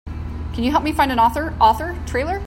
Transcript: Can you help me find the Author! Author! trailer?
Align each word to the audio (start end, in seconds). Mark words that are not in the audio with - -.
Can 0.07 0.63
you 0.63 0.71
help 0.71 0.83
me 0.83 0.91
find 0.91 1.11
the 1.11 1.17
Author! 1.19 1.53
Author! 1.61 1.95
trailer? 2.07 2.39